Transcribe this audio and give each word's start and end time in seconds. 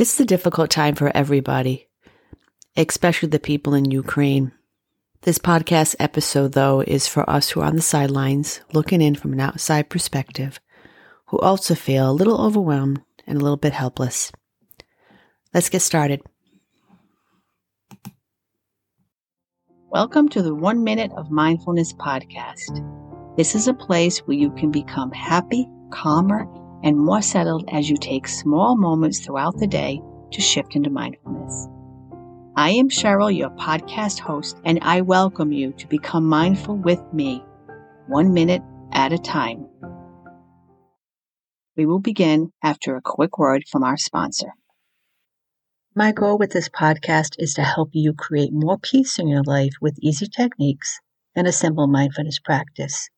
This 0.00 0.14
is 0.14 0.20
a 0.20 0.24
difficult 0.24 0.70
time 0.70 0.94
for 0.94 1.14
everybody, 1.14 1.86
especially 2.74 3.28
the 3.28 3.38
people 3.38 3.74
in 3.74 3.90
Ukraine. 3.90 4.50
This 5.20 5.36
podcast 5.36 5.94
episode, 5.98 6.54
though, 6.54 6.80
is 6.80 7.06
for 7.06 7.28
us 7.28 7.50
who 7.50 7.60
are 7.60 7.66
on 7.66 7.76
the 7.76 7.82
sidelines 7.82 8.62
looking 8.72 9.02
in 9.02 9.14
from 9.14 9.34
an 9.34 9.40
outside 9.40 9.90
perspective, 9.90 10.58
who 11.26 11.38
also 11.40 11.74
feel 11.74 12.10
a 12.10 12.16
little 12.16 12.40
overwhelmed 12.40 13.02
and 13.26 13.36
a 13.36 13.42
little 13.42 13.58
bit 13.58 13.74
helpless. 13.74 14.32
Let's 15.52 15.68
get 15.68 15.82
started. 15.82 16.22
Welcome 19.90 20.30
to 20.30 20.40
the 20.40 20.54
One 20.54 20.82
Minute 20.82 21.12
of 21.14 21.30
Mindfulness 21.30 21.92
podcast. 21.92 23.36
This 23.36 23.54
is 23.54 23.68
a 23.68 23.74
place 23.74 24.20
where 24.20 24.38
you 24.38 24.50
can 24.52 24.70
become 24.70 25.12
happy, 25.12 25.68
calmer, 25.90 26.46
and 26.82 26.98
more 26.98 27.22
settled 27.22 27.68
as 27.72 27.88
you 27.88 27.96
take 27.96 28.26
small 28.26 28.76
moments 28.76 29.20
throughout 29.20 29.56
the 29.58 29.66
day 29.66 30.00
to 30.32 30.40
shift 30.40 30.76
into 30.76 30.90
mindfulness. 30.90 31.68
I 32.56 32.70
am 32.70 32.88
Cheryl, 32.88 33.34
your 33.34 33.50
podcast 33.50 34.18
host, 34.18 34.56
and 34.64 34.78
I 34.82 35.00
welcome 35.00 35.52
you 35.52 35.72
to 35.72 35.86
become 35.86 36.24
mindful 36.24 36.76
with 36.76 37.00
me, 37.12 37.44
one 38.06 38.34
minute 38.34 38.62
at 38.92 39.12
a 39.12 39.18
time. 39.18 39.66
We 41.76 41.86
will 41.86 42.00
begin 42.00 42.52
after 42.62 42.96
a 42.96 43.02
quick 43.02 43.38
word 43.38 43.64
from 43.70 43.84
our 43.84 43.96
sponsor. 43.96 44.52
My 45.94 46.12
goal 46.12 46.38
with 46.38 46.52
this 46.52 46.68
podcast 46.68 47.36
is 47.38 47.54
to 47.54 47.62
help 47.62 47.90
you 47.92 48.12
create 48.12 48.52
more 48.52 48.78
peace 48.78 49.18
in 49.18 49.28
your 49.28 49.42
life 49.42 49.72
with 49.80 49.98
easy 50.00 50.26
techniques 50.26 51.00
and 51.34 51.46
a 51.46 51.52
simple 51.52 51.86
mindfulness 51.86 52.38
practice 52.38 53.08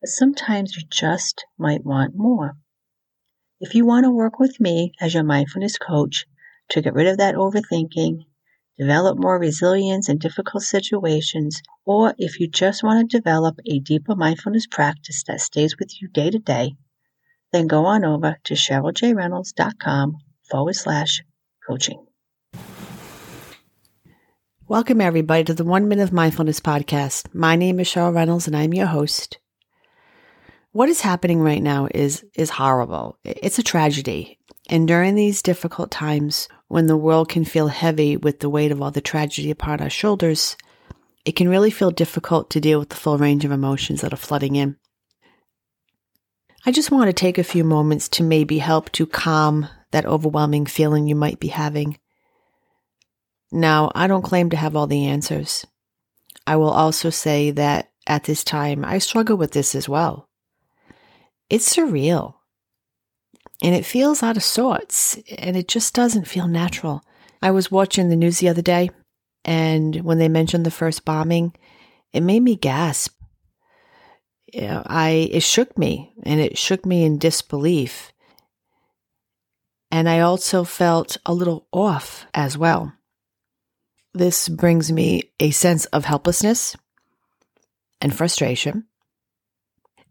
but 0.00 0.08
sometimes 0.08 0.76
you 0.76 0.82
just 0.90 1.44
might 1.58 1.84
want 1.84 2.16
more. 2.16 2.56
If 3.60 3.74
you 3.74 3.84
want 3.84 4.04
to 4.04 4.10
work 4.10 4.38
with 4.38 4.58
me 4.58 4.92
as 5.00 5.12
your 5.12 5.24
mindfulness 5.24 5.76
coach 5.76 6.24
to 6.70 6.80
get 6.80 6.94
rid 6.94 7.06
of 7.06 7.18
that 7.18 7.34
overthinking, 7.34 8.20
develop 8.78 9.18
more 9.18 9.38
resilience 9.38 10.08
in 10.08 10.16
difficult 10.16 10.62
situations, 10.62 11.60
or 11.84 12.14
if 12.16 12.40
you 12.40 12.48
just 12.48 12.82
want 12.82 13.10
to 13.10 13.18
develop 13.18 13.58
a 13.66 13.78
deeper 13.80 14.16
mindfulness 14.16 14.66
practice 14.66 15.22
that 15.24 15.42
stays 15.42 15.76
with 15.78 16.00
you 16.00 16.08
day 16.08 16.30
to 16.30 16.38
day, 16.38 16.72
then 17.52 17.66
go 17.66 17.84
on 17.84 18.04
over 18.04 18.38
to 18.44 18.54
CherylJReynolds.com 18.54 20.16
forward 20.50 20.76
slash 20.76 21.22
coaching. 21.66 22.06
Welcome, 24.66 25.00
everybody, 25.00 25.44
to 25.44 25.52
the 25.52 25.64
One 25.64 25.88
Minute 25.88 26.12
Mindfulness 26.12 26.60
podcast. 26.60 27.34
My 27.34 27.56
name 27.56 27.80
is 27.80 27.88
Cheryl 27.88 28.14
Reynolds, 28.14 28.46
and 28.46 28.56
I'm 28.56 28.72
your 28.72 28.86
host 28.86 29.38
what 30.72 30.88
is 30.88 31.00
happening 31.00 31.40
right 31.40 31.62
now 31.62 31.88
is 31.92 32.24
is 32.34 32.50
horrible. 32.50 33.18
It's 33.24 33.58
a 33.58 33.62
tragedy. 33.62 34.38
And 34.68 34.86
during 34.86 35.14
these 35.16 35.42
difficult 35.42 35.90
times 35.90 36.48
when 36.68 36.86
the 36.86 36.96
world 36.96 37.28
can 37.28 37.44
feel 37.44 37.68
heavy 37.68 38.16
with 38.16 38.38
the 38.38 38.48
weight 38.48 38.70
of 38.70 38.80
all 38.80 38.92
the 38.92 39.00
tragedy 39.00 39.50
upon 39.50 39.80
our 39.80 39.90
shoulders, 39.90 40.56
it 41.24 41.32
can 41.32 41.48
really 41.48 41.70
feel 41.70 41.90
difficult 41.90 42.50
to 42.50 42.60
deal 42.60 42.78
with 42.78 42.90
the 42.90 42.96
full 42.96 43.18
range 43.18 43.44
of 43.44 43.50
emotions 43.50 44.00
that 44.00 44.12
are 44.12 44.16
flooding 44.16 44.54
in. 44.54 44.76
I 46.64 46.72
just 46.72 46.92
want 46.92 47.08
to 47.08 47.12
take 47.12 47.38
a 47.38 47.44
few 47.44 47.64
moments 47.64 48.08
to 48.10 48.22
maybe 48.22 48.58
help 48.58 48.92
to 48.92 49.06
calm 49.06 49.66
that 49.90 50.06
overwhelming 50.06 50.66
feeling 50.66 51.08
you 51.08 51.16
might 51.16 51.40
be 51.40 51.48
having. 51.48 51.98
Now, 53.50 53.90
I 53.94 54.06
don't 54.06 54.22
claim 54.22 54.50
to 54.50 54.56
have 54.56 54.76
all 54.76 54.86
the 54.86 55.06
answers. 55.06 55.66
I 56.46 56.56
will 56.56 56.70
also 56.70 57.10
say 57.10 57.50
that 57.52 57.90
at 58.06 58.24
this 58.24 58.44
time, 58.44 58.84
I 58.84 58.98
struggle 58.98 59.36
with 59.36 59.52
this 59.52 59.74
as 59.74 59.88
well. 59.88 60.29
It's 61.50 61.74
surreal. 61.74 62.34
And 63.62 63.74
it 63.74 63.84
feels 63.84 64.22
out 64.22 64.36
of 64.36 64.42
sorts 64.42 65.18
and 65.36 65.56
it 65.56 65.68
just 65.68 65.92
doesn't 65.92 66.28
feel 66.28 66.48
natural. 66.48 67.02
I 67.42 67.50
was 67.50 67.70
watching 67.70 68.08
the 68.08 68.16
news 68.16 68.38
the 68.38 68.48
other 68.48 68.62
day 68.62 68.90
and 69.44 69.96
when 69.96 70.18
they 70.18 70.28
mentioned 70.28 70.64
the 70.64 70.70
first 70.70 71.04
bombing, 71.04 71.54
it 72.12 72.22
made 72.22 72.40
me 72.40 72.56
gasp. 72.56 73.14
You 74.52 74.62
know, 74.62 74.82
I 74.86 75.28
it 75.30 75.42
shook 75.42 75.76
me 75.76 76.12
and 76.24 76.40
it 76.40 76.56
shook 76.56 76.86
me 76.86 77.04
in 77.04 77.18
disbelief. 77.18 78.12
And 79.90 80.08
I 80.08 80.20
also 80.20 80.64
felt 80.64 81.16
a 81.26 81.34
little 81.34 81.66
off 81.72 82.26
as 82.32 82.56
well. 82.56 82.92
This 84.14 84.48
brings 84.48 84.90
me 84.90 85.32
a 85.38 85.50
sense 85.50 85.84
of 85.86 86.04
helplessness 86.04 86.76
and 88.00 88.14
frustration. 88.14 88.86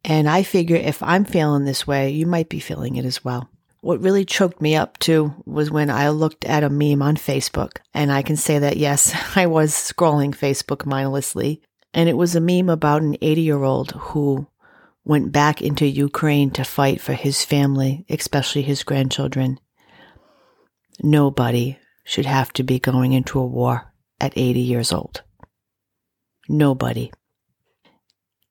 And 0.03 0.29
I 0.29 0.43
figure 0.43 0.75
if 0.75 1.03
I'm 1.03 1.25
feeling 1.25 1.65
this 1.65 1.85
way, 1.85 2.09
you 2.09 2.25
might 2.25 2.49
be 2.49 2.59
feeling 2.59 2.95
it 2.95 3.05
as 3.05 3.23
well. 3.23 3.49
What 3.81 4.01
really 4.01 4.25
choked 4.25 4.61
me 4.61 4.75
up 4.75 4.97
too 4.99 5.33
was 5.45 5.71
when 5.71 5.89
I 5.89 6.09
looked 6.09 6.45
at 6.45 6.63
a 6.63 6.69
meme 6.69 7.01
on 7.01 7.15
Facebook. 7.15 7.77
And 7.93 8.11
I 8.11 8.21
can 8.21 8.35
say 8.35 8.59
that, 8.59 8.77
yes, 8.77 9.13
I 9.35 9.45
was 9.45 9.71
scrolling 9.71 10.35
Facebook 10.35 10.85
mindlessly. 10.85 11.61
And 11.93 12.07
it 12.07 12.17
was 12.17 12.35
a 12.35 12.41
meme 12.41 12.69
about 12.69 13.01
an 13.01 13.17
80 13.21 13.41
year 13.41 13.63
old 13.63 13.91
who 13.91 14.47
went 15.03 15.31
back 15.31 15.61
into 15.61 15.87
Ukraine 15.87 16.51
to 16.51 16.63
fight 16.63 17.01
for 17.01 17.13
his 17.13 17.43
family, 17.43 18.05
especially 18.09 18.61
his 18.61 18.83
grandchildren. 18.83 19.59
Nobody 21.01 21.79
should 22.03 22.25
have 22.25 22.51
to 22.53 22.63
be 22.63 22.79
going 22.79 23.13
into 23.13 23.39
a 23.39 23.45
war 23.45 23.93
at 24.19 24.33
80 24.35 24.59
years 24.59 24.91
old. 24.91 25.23
Nobody 26.47 27.11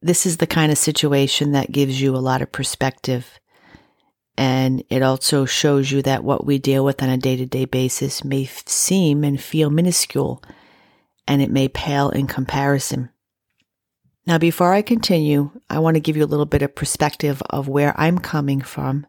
this 0.01 0.27
is 0.27 0.37
the 0.37 0.47
kind 0.47 0.71
of 0.71 0.79
situation 0.79 1.53
that 1.53 1.73
gives 1.73 2.01
you 2.01 2.15
a 2.15 2.19
lot 2.19 2.43
of 2.43 2.53
perspective. 2.53 3.39
And 4.37 4.85
it 4.89 5.03
also 5.03 5.45
shows 5.45 5.91
you 5.91 6.03
that 6.03 6.23
what 6.23 6.47
we 6.47 6.59
deal 6.59 6.85
with 6.85 7.03
on 7.03 7.09
a 7.09 7.17
day 7.17 7.37
to 7.37 7.47
day 7.47 7.65
basis 7.65 8.23
may 8.25 8.45
seem 8.45 9.25
and 9.25 9.41
feel 9.41 9.71
minuscule, 9.71 10.43
and 11.27 11.43
it 11.43 11.51
may 11.51 11.69
pale 11.69 12.11
in 12.11 12.29
comparison. 12.29 13.11
Now, 14.27 14.39
before 14.39 14.73
I 14.73 14.83
continue, 14.83 15.51
I 15.71 15.79
want 15.79 15.95
to 15.95 16.01
give 16.01 16.17
you 16.17 16.23
a 16.23 16.27
little 16.27 16.47
bit 16.47 16.63
of 16.63 16.75
perspective 16.75 17.43
of 17.51 17.67
where 17.67 17.99
I'm 17.99 18.19
coming 18.19 18.61
from 18.61 19.07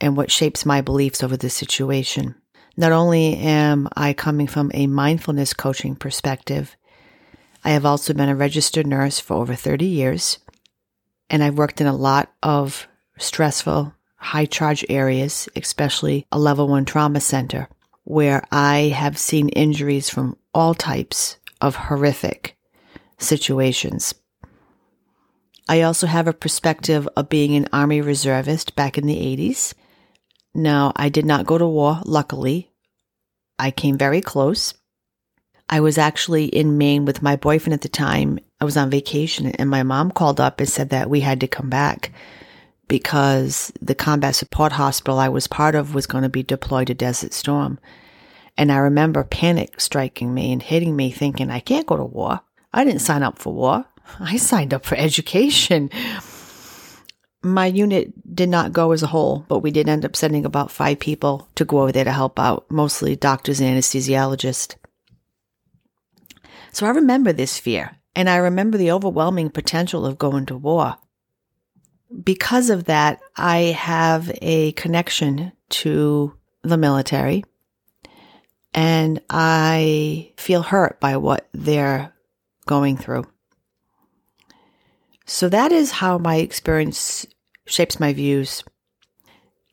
and 0.00 0.16
what 0.16 0.30
shapes 0.30 0.64
my 0.64 0.80
beliefs 0.80 1.22
over 1.22 1.36
this 1.36 1.54
situation. 1.54 2.36
Not 2.76 2.92
only 2.92 3.36
am 3.36 3.88
I 3.96 4.12
coming 4.12 4.46
from 4.46 4.70
a 4.72 4.86
mindfulness 4.86 5.52
coaching 5.52 5.94
perspective, 5.96 6.76
I 7.64 7.70
have 7.70 7.86
also 7.86 8.12
been 8.12 8.28
a 8.28 8.36
registered 8.36 8.86
nurse 8.86 9.20
for 9.20 9.34
over 9.34 9.54
30 9.54 9.84
years, 9.84 10.38
and 11.30 11.44
I've 11.44 11.58
worked 11.58 11.80
in 11.80 11.86
a 11.86 11.94
lot 11.94 12.32
of 12.42 12.88
stressful, 13.18 13.94
high 14.16 14.46
charge 14.46 14.84
areas, 14.88 15.48
especially 15.54 16.26
a 16.32 16.38
level 16.38 16.66
one 16.66 16.84
trauma 16.84 17.20
center, 17.20 17.68
where 18.04 18.44
I 18.50 18.92
have 18.94 19.16
seen 19.16 19.48
injuries 19.50 20.10
from 20.10 20.36
all 20.52 20.74
types 20.74 21.36
of 21.60 21.76
horrific 21.76 22.56
situations. 23.18 24.14
I 25.68 25.82
also 25.82 26.08
have 26.08 26.26
a 26.26 26.32
perspective 26.32 27.08
of 27.16 27.28
being 27.28 27.54
an 27.54 27.68
Army 27.72 28.00
reservist 28.00 28.74
back 28.74 28.98
in 28.98 29.06
the 29.06 29.16
80s. 29.16 29.74
Now, 30.54 30.92
I 30.96 31.08
did 31.08 31.24
not 31.24 31.46
go 31.46 31.56
to 31.56 31.66
war, 31.66 32.00
luckily. 32.04 32.72
I 33.58 33.70
came 33.70 33.96
very 33.96 34.20
close. 34.20 34.74
I 35.72 35.80
was 35.80 35.96
actually 35.96 36.44
in 36.44 36.76
Maine 36.76 37.06
with 37.06 37.22
my 37.22 37.34
boyfriend 37.34 37.72
at 37.72 37.80
the 37.80 37.88
time. 37.88 38.38
I 38.60 38.66
was 38.66 38.76
on 38.76 38.90
vacation 38.90 39.46
and 39.46 39.70
my 39.70 39.82
mom 39.82 40.10
called 40.10 40.38
up 40.38 40.60
and 40.60 40.68
said 40.68 40.90
that 40.90 41.08
we 41.08 41.20
had 41.20 41.40
to 41.40 41.48
come 41.48 41.70
back 41.70 42.12
because 42.88 43.72
the 43.80 43.94
combat 43.94 44.34
support 44.34 44.72
hospital 44.72 45.18
I 45.18 45.30
was 45.30 45.46
part 45.46 45.74
of 45.74 45.94
was 45.94 46.06
going 46.06 46.24
to 46.24 46.28
be 46.28 46.42
deployed 46.42 46.88
to 46.88 46.94
Desert 46.94 47.32
Storm. 47.32 47.78
And 48.58 48.70
I 48.70 48.76
remember 48.76 49.24
panic 49.24 49.80
striking 49.80 50.34
me 50.34 50.52
and 50.52 50.62
hitting 50.62 50.94
me 50.94 51.10
thinking, 51.10 51.50
I 51.50 51.60
can't 51.60 51.86
go 51.86 51.96
to 51.96 52.04
war. 52.04 52.40
I 52.74 52.84
didn't 52.84 53.00
sign 53.00 53.22
up 53.22 53.38
for 53.38 53.54
war. 53.54 53.86
I 54.20 54.36
signed 54.36 54.74
up 54.74 54.84
for 54.84 54.96
education. 54.96 55.88
My 57.42 57.64
unit 57.64 58.12
did 58.36 58.50
not 58.50 58.74
go 58.74 58.92
as 58.92 59.02
a 59.02 59.06
whole, 59.06 59.46
but 59.48 59.60
we 59.60 59.70
did 59.70 59.88
end 59.88 60.04
up 60.04 60.16
sending 60.16 60.44
about 60.44 60.70
five 60.70 60.98
people 60.98 61.48
to 61.54 61.64
go 61.64 61.80
over 61.80 61.92
there 61.92 62.04
to 62.04 62.12
help 62.12 62.38
out, 62.38 62.70
mostly 62.70 63.16
doctors 63.16 63.58
and 63.58 63.74
anesthesiologists. 63.74 64.74
So 66.72 66.86
I 66.86 66.90
remember 66.90 67.32
this 67.32 67.58
fear, 67.58 67.96
and 68.16 68.28
I 68.28 68.36
remember 68.36 68.78
the 68.78 68.92
overwhelming 68.92 69.50
potential 69.50 70.06
of 70.06 70.18
going 70.18 70.46
to 70.46 70.56
war. 70.56 70.96
Because 72.22 72.70
of 72.70 72.84
that, 72.84 73.20
I 73.36 73.58
have 73.58 74.30
a 74.40 74.72
connection 74.72 75.52
to 75.70 76.34
the 76.62 76.76
military, 76.76 77.44
and 78.74 79.20
I 79.28 80.32
feel 80.36 80.62
hurt 80.62 80.98
by 80.98 81.18
what 81.18 81.48
they're 81.52 82.14
going 82.66 82.96
through. 82.96 83.26
So 85.26 85.48
that 85.48 85.72
is 85.72 85.90
how 85.90 86.18
my 86.18 86.36
experience 86.36 87.26
shapes 87.66 88.00
my 88.00 88.12
views. 88.12 88.64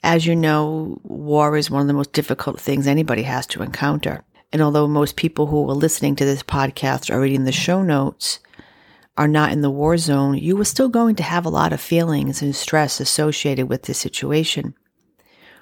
As 0.03 0.25
you 0.25 0.35
know, 0.35 0.99
war 1.03 1.57
is 1.57 1.69
one 1.69 1.81
of 1.81 1.87
the 1.87 1.93
most 1.93 2.13
difficult 2.13 2.59
things 2.59 2.87
anybody 2.87 3.23
has 3.23 3.45
to 3.47 3.63
encounter. 3.63 4.23
And 4.51 4.61
although 4.61 4.87
most 4.87 5.15
people 5.15 5.47
who 5.47 5.69
are 5.69 5.75
listening 5.75 6.15
to 6.15 6.25
this 6.25 6.43
podcast 6.43 7.13
or 7.13 7.19
reading 7.19 7.43
the 7.43 7.51
show 7.51 7.83
notes 7.83 8.39
are 9.15 9.27
not 9.27 9.51
in 9.51 9.61
the 9.61 9.69
war 9.69 9.97
zone, 9.97 10.37
you 10.37 10.59
are 10.59 10.65
still 10.65 10.89
going 10.89 11.15
to 11.15 11.23
have 11.23 11.45
a 11.45 11.49
lot 11.49 11.73
of 11.73 11.81
feelings 11.81 12.41
and 12.41 12.55
stress 12.55 12.99
associated 12.99 13.69
with 13.69 13.83
this 13.83 13.97
situation. 13.97 14.73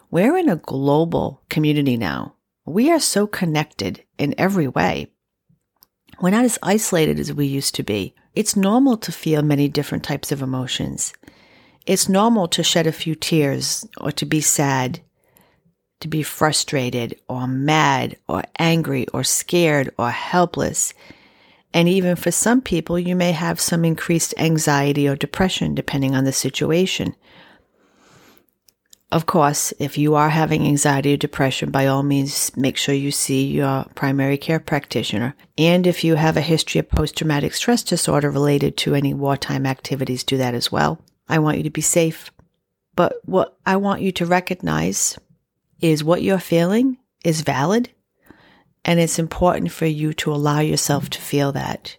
We're 0.09 0.37
in 0.37 0.47
a 0.47 0.55
global 0.55 1.41
community 1.49 1.97
now. 1.97 2.35
We 2.65 2.91
are 2.91 2.99
so 2.99 3.27
connected 3.27 4.03
in 4.17 4.35
every 4.37 4.67
way. 4.67 5.11
We're 6.21 6.29
not 6.29 6.45
as 6.45 6.59
isolated 6.63 7.19
as 7.19 7.33
we 7.33 7.45
used 7.45 7.75
to 7.75 7.83
be. 7.83 8.15
It's 8.35 8.55
normal 8.55 8.97
to 8.97 9.11
feel 9.11 9.41
many 9.41 9.67
different 9.67 10.03
types 10.03 10.31
of 10.31 10.41
emotions. 10.41 11.13
It's 11.85 12.07
normal 12.07 12.47
to 12.49 12.63
shed 12.63 12.87
a 12.87 12.91
few 12.91 13.15
tears 13.15 13.87
or 13.99 14.11
to 14.13 14.25
be 14.25 14.41
sad, 14.41 15.01
to 15.99 16.07
be 16.07 16.23
frustrated 16.23 17.19
or 17.27 17.47
mad 17.47 18.17
or 18.27 18.43
angry 18.59 19.07
or 19.09 19.23
scared 19.23 19.93
or 19.97 20.11
helpless. 20.11 20.93
And 21.73 21.89
even 21.89 22.15
for 22.15 22.31
some 22.31 22.61
people, 22.61 22.97
you 22.97 23.15
may 23.15 23.31
have 23.31 23.59
some 23.59 23.83
increased 23.83 24.33
anxiety 24.37 25.07
or 25.07 25.15
depression 25.15 25.75
depending 25.75 26.15
on 26.15 26.23
the 26.23 26.33
situation. 26.33 27.15
Of 29.09 29.25
course, 29.25 29.73
if 29.79 29.97
you 29.97 30.15
are 30.15 30.29
having 30.29 30.67
anxiety 30.67 31.13
or 31.13 31.17
depression, 31.17 31.71
by 31.71 31.87
all 31.87 32.03
means, 32.03 32.55
make 32.57 32.75
sure 32.75 32.93
you 32.93 33.11
see 33.11 33.47
your 33.47 33.85
primary 33.95 34.37
care 34.37 34.59
practitioner. 34.59 35.33
And 35.57 35.87
if 35.87 36.03
you 36.03 36.15
have 36.15 36.35
a 36.35 36.41
history 36.41 36.79
of 36.79 36.89
post 36.89 37.17
traumatic 37.17 37.53
stress 37.53 37.83
disorder 37.83 38.29
related 38.29 38.75
to 38.77 38.95
any 38.95 39.13
wartime 39.13 39.65
activities, 39.65 40.25
do 40.25 40.35
that 40.37 40.53
as 40.53 40.73
well. 40.73 40.99
I 41.29 41.39
want 41.39 41.57
you 41.57 41.63
to 41.63 41.69
be 41.69 41.81
safe. 41.81 42.31
But 42.95 43.21
what 43.23 43.57
I 43.65 43.77
want 43.77 44.01
you 44.01 44.11
to 44.13 44.25
recognize 44.25 45.17
is 45.79 46.03
what 46.03 46.21
you're 46.21 46.39
feeling 46.39 46.97
is 47.23 47.41
valid. 47.41 47.89
And 48.85 48.99
it's 48.99 49.19
important 49.19 49.71
for 49.71 49.85
you 49.85 50.13
to 50.13 50.31
allow 50.31 50.59
yourself 50.59 51.09
to 51.11 51.21
feel 51.21 51.51
that. 51.51 51.97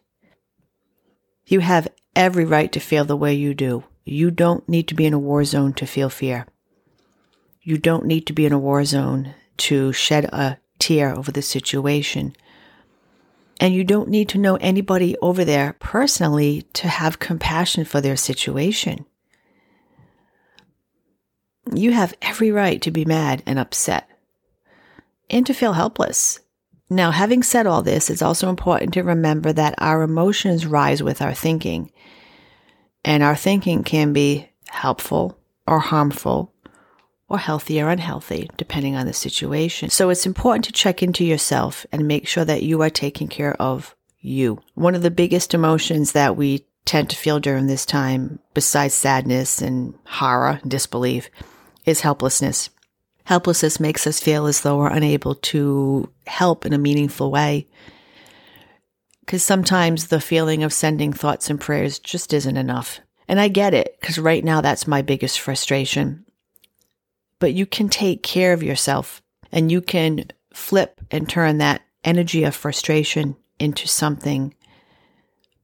You 1.47 1.61
have 1.61 1.89
every 2.17 2.45
right 2.45 2.71
to 2.73 2.81
feel 2.81 3.05
the 3.05 3.17
way 3.17 3.35
you 3.35 3.55
do. 3.55 3.85
You 4.05 4.31
don't 4.31 4.69
need 4.69 4.89
to 4.89 4.95
be 4.95 5.07
in 5.07 5.13
a 5.13 5.19
war 5.19 5.45
zone 5.45 5.75
to 5.75 5.87
feel 5.87 6.09
fear. 6.09 6.47
You 7.63 7.77
don't 7.77 8.07
need 8.07 8.27
to 8.27 8.33
be 8.33 8.47
in 8.47 8.53
a 8.53 8.59
war 8.59 8.85
zone 8.85 9.35
to 9.59 9.93
shed 9.93 10.25
a 10.27 10.59
tear 10.79 11.15
over 11.15 11.31
the 11.31 11.43
situation. 11.43 12.35
And 13.61 13.75
you 13.75 13.85
don't 13.85 14.09
need 14.09 14.29
to 14.31 14.39
know 14.39 14.57
anybody 14.57 15.17
over 15.21 15.45
there 15.45 15.75
personally 15.79 16.63
to 16.75 16.89
have 16.89 17.19
compassion 17.19 17.85
for 17.85 18.01
their 18.01 18.17
situation. 18.17 19.05
You 21.77 21.93
have 21.93 22.15
every 22.23 22.51
right 22.51 22.81
to 22.83 22.91
be 22.91 23.05
mad 23.05 23.43
and 23.47 23.59
upset 23.59 24.09
and 25.31 25.47
to 25.47 25.55
feel 25.55 25.75
helpless. 25.75 26.41
Now, 26.91 27.11
having 27.11 27.43
said 27.43 27.67
all 27.67 27.83
this, 27.83 28.09
it's 28.09 28.23
also 28.23 28.49
important 28.49 28.95
to 28.95 29.03
remember 29.03 29.53
that 29.53 29.75
our 29.79 30.03
emotions 30.03 30.65
rise 30.65 31.03
with 31.03 31.21
our 31.21 31.35
thinking, 31.35 31.93
and 33.05 33.23
our 33.23 33.37
thinking 33.37 33.85
can 33.85 34.13
be 34.13 34.49
helpful 34.69 35.39
or 35.67 35.81
harmful 35.81 36.55
or 37.29 37.39
healthy 37.39 37.81
or 37.81 37.91
unhealthy, 37.91 38.51
depending 38.57 38.97
on 38.97 39.07
the 39.07 39.13
situation. 39.13 39.91
So 39.91 40.09
it's 40.09 40.25
important 40.25 40.65
to 40.65 40.73
check 40.73 41.03
into 41.03 41.25
yourself 41.25 41.85
and 41.93 42.09
make 42.09 42.27
sure 42.27 42.45
that 42.47 42.63
you 42.63 42.81
are 42.81 42.91
taking 42.91 43.29
care 43.29 43.55
of 43.61 43.95
you. 44.21 44.61
One 44.75 44.95
of 44.95 45.03
the 45.03 45.11
biggest 45.11 45.53
emotions 45.53 46.13
that 46.13 46.37
we 46.37 46.65
tend 46.87 47.11
to 47.11 47.17
feel 47.17 47.39
during 47.39 47.67
this 47.67 47.85
time, 47.85 48.39
besides 48.55 48.95
sadness 48.95 49.61
and 49.61 49.95
horror, 50.07 50.59
and 50.63 50.71
disbelief, 50.71 51.29
is 51.89 52.01
helplessness. 52.01 52.71
Helplessness 53.25 53.81
makes 53.81 54.07
us 54.07 54.21
feel 54.21 54.47
as 54.47 54.61
though 54.61 54.79
we're 54.79 54.89
unable 54.89 55.35
to 55.35 56.11
help 56.27 56.65
in 56.65 56.73
a 56.73 56.79
meaningful 56.79 57.31
way. 57.31 57.67
Because 59.21 59.45
sometimes 59.45 60.07
the 60.07 60.21
feeling 60.21 60.63
of 60.63 60.73
sending 60.73 61.13
thoughts 61.13 61.51
and 61.51 61.61
prayers 61.61 61.99
just 61.99 62.33
isn't 62.33 62.57
enough. 62.57 63.01
And 63.27 63.39
I 63.39 63.49
get 63.49 63.75
it, 63.75 63.97
because 64.01 64.19
right 64.19 64.43
now 64.43 64.63
that's 64.63 64.87
my 64.87 65.03
biggest 65.03 65.41
frustration 65.41 66.25
but 67.39 67.55
you 67.55 67.67
can 67.67 67.89
take 67.89 68.23
care 68.23 68.53
of 68.53 68.63
yourself 68.63 69.23
and 69.53 69.71
you 69.71 69.81
can 69.81 70.27
flip 70.53 71.01
and 71.11 71.29
turn 71.29 71.59
that 71.59 71.83
energy 72.05 72.45
of 72.45 72.55
frustration 72.55 73.37
into 73.59 73.87
something 73.89 74.55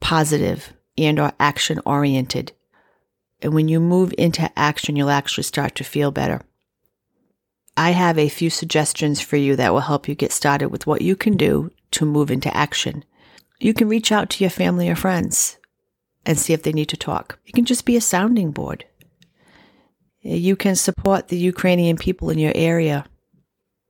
positive 0.00 0.73
and 0.97 1.19
or 1.19 1.32
action 1.41 1.81
oriented. 1.85 2.53
And 3.44 3.52
when 3.52 3.69
you 3.69 3.79
move 3.79 4.14
into 4.17 4.50
action, 4.58 4.96
you'll 4.96 5.11
actually 5.11 5.44
start 5.44 5.75
to 5.75 5.85
feel 5.85 6.11
better. 6.11 6.41
I 7.76 7.91
have 7.91 8.19
a 8.19 8.31
few 8.31 8.49
suggestions 8.49 9.20
for 9.20 9.37
you 9.37 9.55
that 9.56 9.70
will 9.70 9.81
help 9.81 10.08
you 10.08 10.14
get 10.14 10.32
started 10.32 10.70
with 10.70 10.87
what 10.87 11.02
you 11.02 11.14
can 11.14 11.37
do 11.37 11.70
to 11.91 12.06
move 12.06 12.31
into 12.31 12.56
action. 12.56 13.05
You 13.61 13.75
can 13.75 13.87
reach 13.87 14.11
out 14.11 14.31
to 14.31 14.44
your 14.44 14.50
family 14.50 14.88
or 14.88 14.96
friends 14.96 15.58
and 16.25 16.38
see 16.38 16.55
if 16.55 16.62
they 16.62 16.73
need 16.73 16.88
to 16.88 16.96
talk. 16.96 17.38
You 17.44 17.52
can 17.52 17.67
just 17.67 17.85
be 17.85 17.96
a 17.96 18.00
sounding 18.00 18.50
board. 18.50 18.87
You 20.23 20.56
can 20.56 20.75
support 20.75 21.29
the 21.29 21.37
Ukrainian 21.37 21.99
people 21.99 22.31
in 22.31 22.38
your 22.38 22.52
area, 22.55 23.05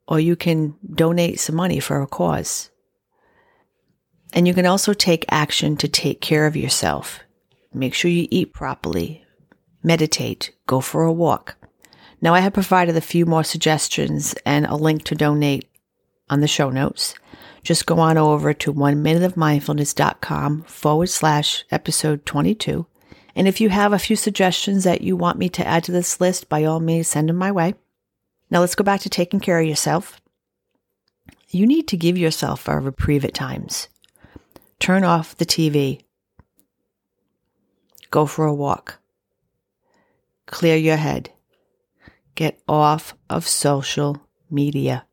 or 0.09 0.19
you 0.19 0.35
can 0.35 0.75
donate 0.93 1.39
some 1.39 1.55
money 1.55 1.79
for 1.79 2.03
a 2.03 2.09
cause. 2.09 2.71
And 4.33 4.49
you 4.49 4.55
can 4.55 4.67
also 4.67 4.95
take 4.95 5.25
action 5.29 5.77
to 5.77 5.87
take 5.87 6.21
care 6.21 6.49
of 6.49 6.57
yourself. 6.57 7.21
Make 7.73 7.95
sure 7.95 8.11
you 8.11 8.27
eat 8.33 8.53
properly, 8.53 9.24
meditate, 9.85 10.51
go 10.67 10.81
for 10.81 11.05
a 11.05 11.13
walk. 11.13 11.57
Now, 12.21 12.35
I 12.35 12.41
have 12.41 12.55
provided 12.55 12.97
a 12.97 13.03
few 13.03 13.27
more 13.27 13.45
suggestions 13.45 14.35
and 14.47 14.67
a 14.67 14.77
link 14.77 15.05
to 15.05 15.15
donate 15.15 15.69
on 16.31 16.41
the 16.41 16.49
show 16.49 16.71
notes. 16.71 17.15
Just 17.63 17.87
go 17.87 17.99
on 17.99 18.17
over 18.19 18.53
to 18.55 18.73
one 18.73 19.03
minute 19.03 19.23
of 19.23 19.35
mindfulness.com 19.35 20.63
forward 20.63 21.09
slash 21.09 21.65
episode 21.71 22.25
22 22.27 22.87
and 23.37 23.49
if 23.49 23.61
you 23.61 23.69
have 23.69 23.93
a 23.93 23.99
few 23.99 24.17
suggestions 24.17 24.85
that 24.85 25.01
you 25.01 25.17
want 25.17 25.39
me 25.39 25.49
to 25.51 25.67
add 25.67 25.85
to 25.85 25.93
this 25.93 26.21
list, 26.21 26.49
by 26.49 26.65
all 26.65 26.81
means, 26.81 27.09
send 27.09 27.29
them 27.29 27.37
my 27.37 27.51
way. 27.51 27.75
Now 28.51 28.61
let's 28.61 28.77
go 28.77 28.85
back 28.85 29.01
to 29.01 29.11
taking 29.11 29.41
care 29.41 29.59
of 29.59 29.67
yourself. 29.67 30.21
You 31.49 31.67
need 31.67 31.89
to 31.89 31.97
give 31.97 32.17
yourself 32.17 32.69
a 32.69 32.79
reprieve 32.79 33.25
at 33.25 33.35
times. 33.35 33.89
Turn 34.79 35.05
off 35.05 35.37
the 35.37 35.47
TV. 35.47 36.03
Go 38.11 38.27
for 38.27 38.45
a 38.45 38.55
walk. 38.55 38.99
Clear 40.55 40.77
your 40.77 40.97
head. 40.97 41.31
Get 42.37 42.63
off 42.69 43.13
of 43.29 43.45
social 43.49 44.23
media. 44.49 45.05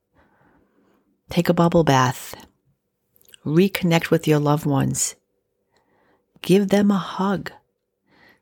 Take 1.32 1.50
a 1.50 1.54
bubble 1.56 1.84
bath. 1.84 2.36
Reconnect 3.44 4.12
with 4.12 4.28
your 4.28 4.38
loved 4.38 4.68
ones. 4.68 5.16
Give 6.44 6.70
them 6.70 6.92
a 6.92 7.00
hug. 7.00 7.52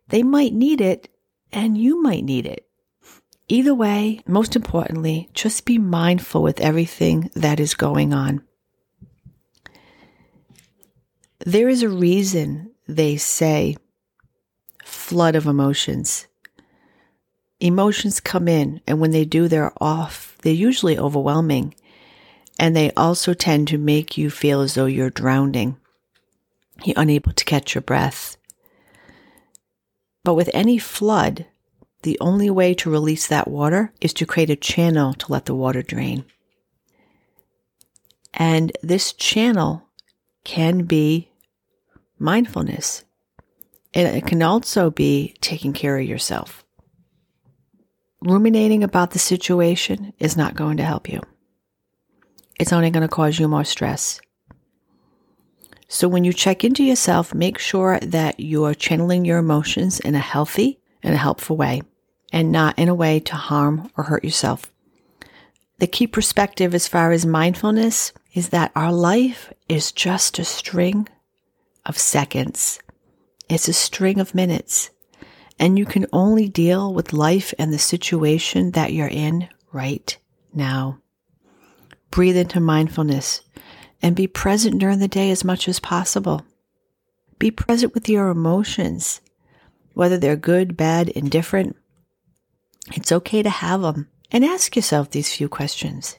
They 0.10 0.24
might 0.24 0.54
need 0.54 0.82
it 0.82 1.08
and 1.54 1.78
you 1.78 2.04
might 2.04 2.26
need 2.26 2.46
it. 2.46 2.68
Either 3.48 3.74
way, 3.74 4.20
most 4.28 4.58
importantly, 4.58 5.30
just 5.34 5.64
be 5.64 5.78
mindful 5.78 6.44
with 6.44 6.60
everything 6.60 7.32
that 7.34 7.62
is 7.62 7.76
going 7.76 8.14
on. 8.14 8.44
There 11.46 11.70
is 11.70 11.82
a 11.82 11.88
reason 11.88 12.74
they 12.90 13.16
say 13.16 13.78
flood 14.84 15.38
of 15.38 15.46
emotions. 15.46 16.26
Emotions 17.60 18.20
come 18.20 18.48
in, 18.48 18.82
and 18.88 19.00
when 19.02 19.12
they 19.12 19.26
do, 19.26 19.48
they're 19.48 19.74
off. 19.82 20.38
They're 20.42 20.54
usually 20.54 20.98
overwhelming, 20.98 21.76
and 22.58 22.76
they 22.76 22.92
also 22.92 23.34
tend 23.34 23.68
to 23.68 23.78
make 23.78 24.18
you 24.18 24.30
feel 24.30 24.62
as 24.62 24.76
though 24.76 24.86
you're 24.86 25.10
drowning. 25.10 25.78
You're 26.86 26.94
unable 26.98 27.34
to 27.34 27.46
catch 27.46 27.76
your 27.76 27.82
breath. 27.82 28.38
But 30.24 30.36
with 30.36 30.50
any 30.54 30.78
flood, 30.78 31.46
the 32.04 32.18
only 32.22 32.50
way 32.50 32.74
to 32.76 32.90
release 32.90 33.28
that 33.28 33.50
water 33.50 33.92
is 34.00 34.14
to 34.14 34.26
create 34.26 34.50
a 34.50 34.56
channel 34.56 35.14
to 35.16 35.32
let 35.32 35.46
the 35.46 35.56
water 35.56 35.82
drain. 35.82 36.24
And 38.34 38.72
this 38.82 39.12
channel 39.12 39.84
can 40.46 40.86
be 40.86 41.32
mindfulness. 42.18 43.04
And 43.94 44.16
it 44.16 44.26
can 44.26 44.42
also 44.42 44.92
be 44.92 45.36
taking 45.42 45.74
care 45.74 45.98
of 45.98 46.06
yourself. 46.06 46.64
Ruminating 48.22 48.84
about 48.84 49.12
the 49.12 49.20
situation 49.20 50.14
is 50.20 50.36
not 50.36 50.56
going 50.56 50.78
to 50.78 50.84
help 50.84 51.08
you. 51.10 51.22
It's 52.60 52.74
only 52.74 52.90
going 52.90 53.02
to 53.02 53.08
cause 53.08 53.40
you 53.40 53.48
more 53.48 53.64
stress. 53.64 54.20
So 55.88 56.08
when 56.08 56.24
you 56.24 56.34
check 56.34 56.64
into 56.64 56.84
yourself, 56.84 57.34
make 57.34 57.58
sure 57.58 58.00
that 58.02 58.40
you're 58.40 58.76
channeling 58.76 59.26
your 59.26 59.38
emotions 59.38 60.00
in 60.00 60.16
a 60.16 60.20
healthy 60.20 60.80
and 61.02 61.16
a 61.16 61.18
helpful 61.18 61.58
way 61.58 61.82
and 62.32 62.52
not 62.52 62.78
in 62.78 62.90
a 62.90 62.96
way 62.96 63.20
to 63.22 63.36
harm 63.36 63.90
or 63.98 64.04
hurt 64.04 64.24
yourself. 64.24 64.72
The 65.80 65.88
key 65.88 66.06
perspective 66.08 66.76
as 66.76 66.88
far 66.88 67.12
as 67.12 67.26
mindfulness 67.26 68.12
is 68.34 68.50
that 68.50 68.72
our 68.76 68.92
life 68.92 69.52
is 69.68 69.92
just 69.92 70.38
a 70.38 70.44
string 70.44 71.08
of 71.86 71.98
seconds. 71.98 72.80
It's 73.50 73.68
a 73.68 73.74
string 73.74 74.20
of 74.20 74.36
minutes. 74.36 74.92
And 75.60 75.78
you 75.78 75.86
can 75.86 76.06
only 76.14 76.48
deal 76.48 76.94
with 76.94 77.14
life 77.14 77.54
and 77.60 77.74
the 77.74 77.80
situation 77.80 78.72
that 78.72 78.94
you're 78.94 79.08
in 79.08 79.50
right 79.74 80.18
now. 80.54 81.00
Breathe 82.12 82.38
into 82.38 82.60
mindfulness 82.60 83.42
and 84.02 84.16
be 84.16 84.26
present 84.26 84.80
during 84.80 85.00
the 85.00 85.08
day 85.08 85.30
as 85.32 85.44
much 85.44 85.68
as 85.68 85.80
possible. 85.80 86.44
Be 87.38 87.52
present 87.52 87.94
with 87.94 88.10
your 88.10 88.30
emotions, 88.30 89.22
whether 89.94 90.18
they're 90.18 90.36
good, 90.36 90.78
bad, 90.78 91.10
indifferent. 91.10 91.76
It's 92.94 93.12
okay 93.12 93.44
to 93.44 93.50
have 93.50 93.82
them. 93.82 94.08
And 94.32 94.46
ask 94.46 94.76
yourself 94.76 95.10
these 95.10 95.34
few 95.34 95.50
questions 95.50 96.18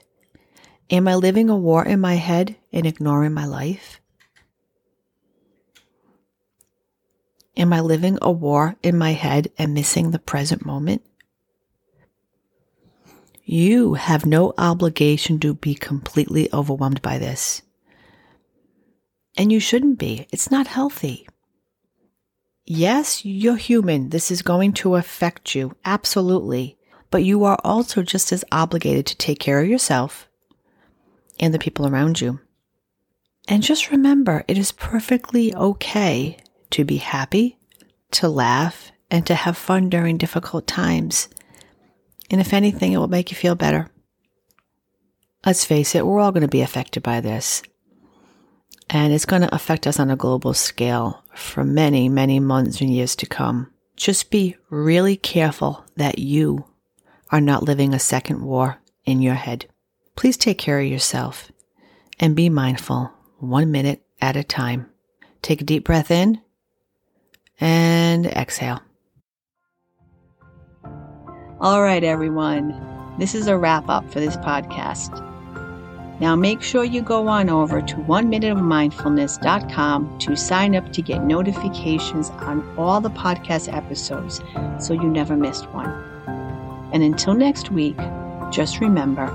Am 0.90 1.06
I 1.06 1.14
living 1.14 1.48
a 1.48 1.56
war 1.56 1.84
in 1.84 2.00
my 2.00 2.14
head 2.14 2.56
and 2.72 2.86
ignoring 2.86 3.32
my 3.32 3.46
life? 3.46 3.99
Am 7.60 7.74
I 7.74 7.80
living 7.80 8.16
a 8.22 8.32
war 8.32 8.76
in 8.82 8.96
my 8.96 9.12
head 9.12 9.52
and 9.58 9.74
missing 9.74 10.10
the 10.10 10.18
present 10.18 10.64
moment? 10.64 11.02
You 13.44 13.94
have 13.94 14.24
no 14.24 14.54
obligation 14.56 15.38
to 15.40 15.52
be 15.52 15.74
completely 15.74 16.48
overwhelmed 16.54 17.02
by 17.02 17.18
this. 17.18 17.60
And 19.36 19.52
you 19.52 19.60
shouldn't 19.60 19.98
be. 19.98 20.26
It's 20.32 20.50
not 20.50 20.68
healthy. 20.68 21.28
Yes, 22.64 23.26
you're 23.26 23.56
human. 23.56 24.08
This 24.08 24.30
is 24.30 24.40
going 24.40 24.72
to 24.74 24.94
affect 24.94 25.54
you. 25.54 25.76
Absolutely. 25.84 26.78
But 27.10 27.24
you 27.24 27.44
are 27.44 27.58
also 27.62 28.02
just 28.02 28.32
as 28.32 28.42
obligated 28.50 29.04
to 29.04 29.16
take 29.18 29.38
care 29.38 29.60
of 29.60 29.68
yourself 29.68 30.30
and 31.38 31.52
the 31.52 31.58
people 31.58 31.86
around 31.86 32.22
you. 32.22 32.40
And 33.46 33.62
just 33.62 33.90
remember, 33.90 34.44
it 34.48 34.56
is 34.56 34.72
perfectly 34.72 35.54
okay 35.54 36.38
to 36.70 36.84
be 36.84 36.96
happy, 36.96 37.58
to 38.12 38.28
laugh, 38.28 38.92
and 39.10 39.26
to 39.26 39.34
have 39.34 39.56
fun 39.56 39.88
during 39.88 40.16
difficult 40.16 40.66
times. 40.66 41.28
And 42.30 42.40
if 42.40 42.52
anything, 42.52 42.92
it 42.92 42.98
will 42.98 43.08
make 43.08 43.30
you 43.30 43.36
feel 43.36 43.54
better. 43.54 43.90
Let's 45.44 45.64
face 45.64 45.94
it, 45.94 46.06
we're 46.06 46.20
all 46.20 46.32
going 46.32 46.42
to 46.42 46.48
be 46.48 46.60
affected 46.60 47.02
by 47.02 47.20
this. 47.20 47.62
And 48.88 49.12
it's 49.12 49.24
going 49.24 49.42
to 49.42 49.54
affect 49.54 49.86
us 49.86 49.98
on 49.98 50.10
a 50.10 50.16
global 50.16 50.52
scale 50.52 51.24
for 51.34 51.64
many, 51.64 52.08
many 52.08 52.40
months 52.40 52.80
and 52.80 52.92
years 52.92 53.16
to 53.16 53.26
come. 53.26 53.72
Just 53.96 54.30
be 54.30 54.56
really 54.68 55.16
careful 55.16 55.84
that 55.96 56.18
you 56.18 56.64
are 57.30 57.40
not 57.40 57.62
living 57.62 57.94
a 57.94 57.98
second 57.98 58.42
war 58.42 58.78
in 59.04 59.22
your 59.22 59.34
head. 59.34 59.66
Please 60.16 60.36
take 60.36 60.58
care 60.58 60.80
of 60.80 60.86
yourself 60.86 61.50
and 62.18 62.36
be 62.36 62.48
mindful 62.48 63.12
one 63.38 63.70
minute 63.70 64.02
at 64.20 64.36
a 64.36 64.44
time. 64.44 64.90
Take 65.40 65.60
a 65.60 65.64
deep 65.64 65.84
breath 65.84 66.10
in 66.10 66.40
and 67.60 68.26
exhale. 68.26 68.80
All 71.60 71.82
right, 71.82 72.02
everyone. 72.02 72.74
This 73.18 73.34
is 73.34 73.46
a 73.46 73.58
wrap 73.58 73.88
up 73.88 74.10
for 74.10 74.20
this 74.20 74.36
podcast. 74.38 75.26
Now 76.20 76.36
make 76.36 76.62
sure 76.62 76.84
you 76.84 77.02
go 77.02 77.28
on 77.28 77.48
over 77.48 77.80
to 77.82 77.96
one-minuteofmindfulness.com 77.96 80.18
to 80.18 80.36
sign 80.36 80.76
up 80.76 80.92
to 80.92 81.02
get 81.02 81.24
notifications 81.24 82.30
on 82.30 82.62
all 82.78 83.00
the 83.00 83.10
podcast 83.10 83.72
episodes 83.72 84.40
so 84.78 84.94
you 84.94 85.08
never 85.08 85.36
missed 85.36 85.68
one. 85.70 85.90
And 86.92 87.02
until 87.02 87.34
next 87.34 87.70
week, 87.70 87.96
just 88.50 88.80
remember 88.80 89.26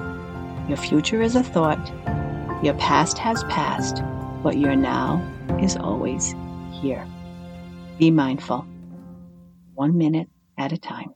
your 0.67 0.77
future 0.77 1.21
is 1.21 1.35
a 1.35 1.43
thought, 1.43 1.79
your 2.63 2.73
past 2.75 3.17
has 3.19 3.43
passed, 3.45 4.01
but 4.41 4.57
your 4.57 4.75
now 4.75 5.21
is 5.61 5.77
always 5.77 6.33
here. 6.71 7.05
Be 7.97 8.11
mindful, 8.11 8.67
one 9.75 9.97
minute 9.97 10.27
at 10.57 10.73
a 10.73 10.77
time. 10.77 11.14